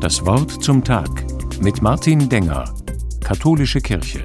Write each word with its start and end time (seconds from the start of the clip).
Das 0.00 0.24
Wort 0.24 0.62
zum 0.62 0.82
Tag 0.82 1.10
mit 1.60 1.82
Martin 1.82 2.28
Denger, 2.28 2.74
Katholische 3.22 3.80
Kirche. 3.80 4.20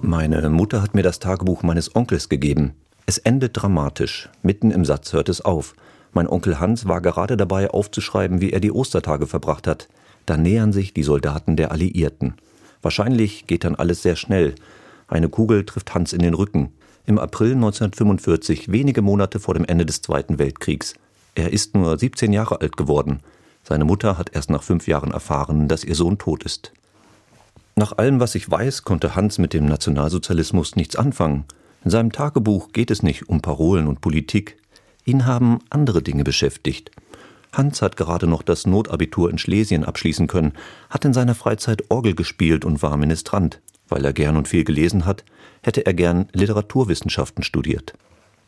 Meine 0.00 0.48
Mutter 0.50 0.82
hat 0.82 0.94
mir 0.94 1.02
das 1.02 1.18
Tagebuch 1.18 1.62
meines 1.62 1.94
Onkels 1.94 2.28
gegeben. 2.28 2.72
Es 3.06 3.18
endet 3.18 3.52
dramatisch. 3.54 4.30
Mitten 4.42 4.70
im 4.70 4.84
Satz 4.84 5.12
hört 5.12 5.28
es 5.28 5.40
auf. 5.40 5.74
Mein 6.12 6.28
Onkel 6.28 6.58
Hans 6.58 6.88
war 6.88 7.00
gerade 7.00 7.36
dabei 7.36 7.70
aufzuschreiben, 7.70 8.40
wie 8.40 8.52
er 8.52 8.60
die 8.60 8.72
Ostertage 8.72 9.26
verbracht 9.26 9.66
hat. 9.66 9.88
Da 10.26 10.36
nähern 10.36 10.72
sich 10.72 10.92
die 10.92 11.02
Soldaten 11.02 11.56
der 11.56 11.72
Alliierten. 11.72 12.34
Wahrscheinlich 12.82 13.46
geht 13.46 13.64
dann 13.64 13.76
alles 13.76 14.02
sehr 14.02 14.16
schnell. 14.16 14.54
Eine 15.08 15.28
Kugel 15.28 15.64
trifft 15.64 15.94
Hans 15.94 16.12
in 16.12 16.20
den 16.20 16.34
Rücken. 16.34 16.72
Im 17.06 17.18
April 17.18 17.52
1945, 17.52 18.70
wenige 18.70 19.02
Monate 19.02 19.40
vor 19.40 19.54
dem 19.54 19.64
Ende 19.64 19.86
des 19.86 20.02
Zweiten 20.02 20.38
Weltkriegs. 20.38 20.94
Er 21.34 21.52
ist 21.52 21.74
nur 21.74 21.98
17 21.98 22.32
Jahre 22.32 22.60
alt 22.60 22.76
geworden. 22.76 23.20
Seine 23.62 23.84
Mutter 23.84 24.18
hat 24.18 24.34
erst 24.34 24.50
nach 24.50 24.62
fünf 24.62 24.86
Jahren 24.86 25.12
erfahren, 25.12 25.68
dass 25.68 25.84
ihr 25.84 25.94
Sohn 25.94 26.18
tot 26.18 26.42
ist. 26.42 26.72
Nach 27.74 27.96
allem, 27.96 28.20
was 28.20 28.34
ich 28.34 28.50
weiß, 28.50 28.82
konnte 28.82 29.14
Hans 29.14 29.38
mit 29.38 29.54
dem 29.54 29.64
Nationalsozialismus 29.64 30.76
nichts 30.76 30.96
anfangen. 30.96 31.44
In 31.84 31.90
seinem 31.90 32.12
Tagebuch 32.12 32.72
geht 32.72 32.90
es 32.90 33.02
nicht 33.02 33.28
um 33.28 33.40
Parolen 33.40 33.86
und 33.86 34.00
Politik. 34.00 34.58
Ihn 35.04 35.26
haben 35.26 35.60
andere 35.70 36.02
Dinge 36.02 36.22
beschäftigt. 36.22 36.90
Hans 37.52 37.82
hat 37.82 37.96
gerade 37.96 38.26
noch 38.26 38.42
das 38.42 38.66
Notabitur 38.66 39.30
in 39.30 39.38
Schlesien 39.38 39.84
abschließen 39.84 40.26
können, 40.26 40.52
hat 40.90 41.04
in 41.04 41.12
seiner 41.12 41.34
Freizeit 41.34 41.90
Orgel 41.90 42.14
gespielt 42.14 42.64
und 42.64 42.82
war 42.82 42.96
Ministrant. 42.96 43.60
Weil 43.88 44.04
er 44.04 44.12
gern 44.12 44.36
und 44.36 44.48
viel 44.48 44.64
gelesen 44.64 45.04
hat, 45.06 45.24
hätte 45.62 45.84
er 45.84 45.94
gern 45.94 46.28
Literaturwissenschaften 46.32 47.42
studiert. 47.42 47.94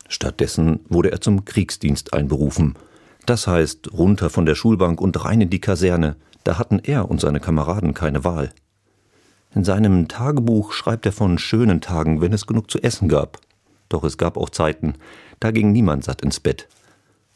Stattdessen 0.08 0.80
wurde 0.88 1.10
er 1.10 1.20
zum 1.20 1.44
Kriegsdienst 1.44 2.12
einberufen. 2.12 2.74
Das 3.26 3.46
heißt, 3.46 3.92
runter 3.92 4.30
von 4.30 4.46
der 4.46 4.54
Schulbank 4.54 5.00
und 5.00 5.24
rein 5.24 5.40
in 5.40 5.50
die 5.50 5.60
Kaserne. 5.60 6.16
Da 6.44 6.58
hatten 6.58 6.78
er 6.78 7.10
und 7.10 7.20
seine 7.20 7.40
Kameraden 7.40 7.94
keine 7.94 8.24
Wahl. 8.24 8.52
In 9.54 9.64
seinem 9.64 10.08
Tagebuch 10.08 10.72
schreibt 10.72 11.06
er 11.06 11.12
von 11.12 11.38
schönen 11.38 11.80
Tagen, 11.80 12.20
wenn 12.20 12.32
es 12.32 12.46
genug 12.46 12.70
zu 12.70 12.82
essen 12.82 13.08
gab. 13.08 13.38
Doch 13.88 14.04
es 14.04 14.18
gab 14.18 14.36
auch 14.36 14.50
Zeiten, 14.50 14.94
da 15.40 15.52
ging 15.52 15.72
niemand 15.72 16.04
satt 16.04 16.22
ins 16.22 16.40
Bett. 16.40 16.68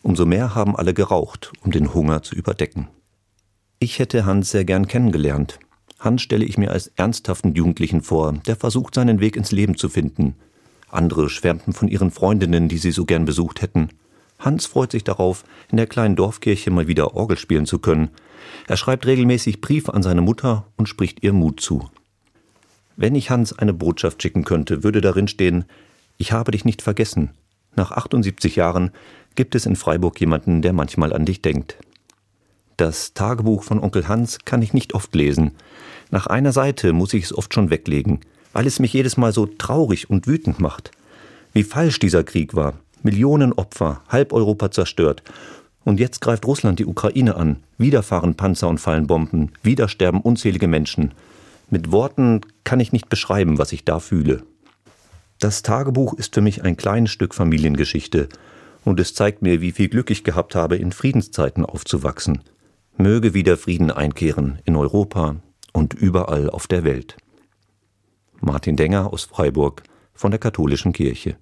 Umso 0.02 0.26
mehr 0.26 0.54
haben 0.54 0.76
alle 0.76 0.94
geraucht, 0.94 1.52
um 1.62 1.70
den 1.70 1.94
Hunger 1.94 2.22
zu 2.22 2.34
überdecken. 2.34 2.88
Ich 3.78 3.98
hätte 3.98 4.26
Hans 4.26 4.50
sehr 4.50 4.64
gern 4.64 4.88
kennengelernt. 4.88 5.60
Hans 6.00 6.22
stelle 6.22 6.44
ich 6.44 6.58
mir 6.58 6.70
als 6.70 6.88
ernsthaften 6.96 7.54
Jugendlichen 7.54 8.02
vor, 8.02 8.32
der 8.46 8.56
versucht, 8.56 8.94
seinen 8.94 9.20
Weg 9.20 9.36
ins 9.36 9.52
Leben 9.52 9.76
zu 9.76 9.88
finden. 9.88 10.34
Andere 10.90 11.28
schwärmten 11.28 11.72
von 11.72 11.88
ihren 11.88 12.10
Freundinnen, 12.10 12.68
die 12.68 12.78
sie 12.78 12.92
so 12.92 13.04
gern 13.04 13.24
besucht 13.24 13.62
hätten. 13.62 13.90
Hans 14.38 14.66
freut 14.66 14.92
sich 14.92 15.04
darauf, 15.04 15.44
in 15.70 15.76
der 15.76 15.86
kleinen 15.86 16.16
Dorfkirche 16.16 16.70
mal 16.70 16.86
wieder 16.86 17.14
Orgel 17.14 17.36
spielen 17.36 17.66
zu 17.66 17.78
können. 17.78 18.10
Er 18.66 18.76
schreibt 18.76 19.06
regelmäßig 19.06 19.60
Briefe 19.60 19.92
an 19.94 20.02
seine 20.02 20.20
Mutter 20.20 20.66
und 20.76 20.88
spricht 20.88 21.22
ihr 21.22 21.32
Mut 21.32 21.60
zu. 21.60 21.90
Wenn 22.96 23.14
ich 23.14 23.30
Hans 23.30 23.52
eine 23.52 23.74
Botschaft 23.74 24.22
schicken 24.22 24.44
könnte, 24.44 24.82
würde 24.82 25.00
darin 25.00 25.28
stehen, 25.28 25.64
ich 26.16 26.32
habe 26.32 26.52
dich 26.52 26.64
nicht 26.64 26.82
vergessen. 26.82 27.30
Nach 27.76 27.92
78 27.92 28.56
Jahren 28.56 28.90
gibt 29.34 29.54
es 29.54 29.66
in 29.66 29.76
Freiburg 29.76 30.18
jemanden, 30.20 30.62
der 30.62 30.72
manchmal 30.72 31.12
an 31.12 31.24
dich 31.24 31.42
denkt. 31.42 31.78
Das 32.76 33.12
Tagebuch 33.12 33.62
von 33.62 33.80
Onkel 33.80 34.08
Hans 34.08 34.44
kann 34.44 34.62
ich 34.62 34.72
nicht 34.72 34.94
oft 34.94 35.14
lesen. 35.14 35.52
Nach 36.10 36.26
einer 36.26 36.52
Seite 36.52 36.92
muss 36.92 37.12
ich 37.12 37.24
es 37.24 37.36
oft 37.36 37.52
schon 37.52 37.70
weglegen, 37.70 38.20
weil 38.58 38.66
es 38.66 38.80
mich 38.80 38.92
jedes 38.92 39.16
Mal 39.16 39.32
so 39.32 39.46
traurig 39.46 40.10
und 40.10 40.26
wütend 40.26 40.58
macht. 40.58 40.90
Wie 41.52 41.62
falsch 41.62 42.00
dieser 42.00 42.24
Krieg 42.24 42.56
war. 42.56 42.74
Millionen 43.04 43.52
Opfer, 43.52 44.02
halb 44.08 44.32
Europa 44.32 44.72
zerstört. 44.72 45.22
Und 45.84 46.00
jetzt 46.00 46.20
greift 46.20 46.44
Russland 46.44 46.80
die 46.80 46.86
Ukraine 46.86 47.36
an. 47.36 47.62
Wieder 47.78 48.02
fahren 48.02 48.34
Panzer 48.34 48.66
und 48.66 48.80
fallen 48.80 49.06
Bomben. 49.06 49.52
Wieder 49.62 49.86
sterben 49.86 50.20
unzählige 50.20 50.66
Menschen. 50.66 51.12
Mit 51.70 51.92
Worten 51.92 52.40
kann 52.64 52.80
ich 52.80 52.90
nicht 52.90 53.08
beschreiben, 53.08 53.58
was 53.58 53.70
ich 53.70 53.84
da 53.84 54.00
fühle. 54.00 54.42
Das 55.38 55.62
Tagebuch 55.62 56.14
ist 56.14 56.34
für 56.34 56.40
mich 56.40 56.64
ein 56.64 56.76
kleines 56.76 57.12
Stück 57.12 57.36
Familiengeschichte. 57.36 58.28
Und 58.84 58.98
es 58.98 59.14
zeigt 59.14 59.40
mir, 59.40 59.60
wie 59.60 59.70
viel 59.70 59.88
Glück 59.88 60.10
ich 60.10 60.24
gehabt 60.24 60.56
habe, 60.56 60.74
in 60.74 60.90
Friedenszeiten 60.90 61.64
aufzuwachsen. 61.64 62.40
Möge 62.96 63.34
wieder 63.34 63.56
Frieden 63.56 63.92
einkehren 63.92 64.58
in 64.64 64.74
Europa 64.74 65.36
und 65.72 65.94
überall 65.94 66.50
auf 66.50 66.66
der 66.66 66.82
Welt. 66.82 67.18
Martin 68.40 68.76
Denger 68.76 69.12
aus 69.12 69.24
Freiburg 69.24 69.82
von 70.14 70.30
der 70.30 70.40
Katholischen 70.40 70.92
Kirche. 70.92 71.36